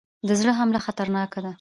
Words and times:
د 0.27 0.29
زړه 0.39 0.51
حمله 0.59 0.79
خطرناکه 0.85 1.39
ده 1.43 1.49